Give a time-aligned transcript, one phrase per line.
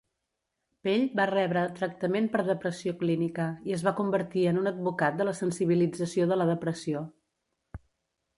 [0.85, 5.29] Pell va rebre tractament per depressió clínica i es va convertir en un advocat de
[5.29, 7.05] la sensibilització de la depressió.